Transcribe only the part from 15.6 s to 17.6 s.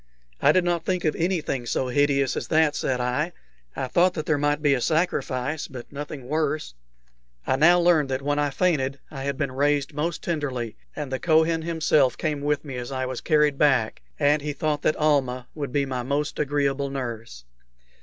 be my most agreeable nurse.